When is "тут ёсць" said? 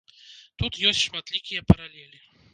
0.61-1.03